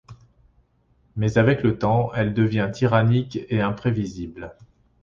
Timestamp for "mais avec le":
1.15-1.77